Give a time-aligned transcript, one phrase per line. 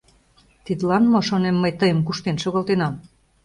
[0.65, 2.93] Тидлан мо, шонем, мый тыйым куштен шогалтенам?!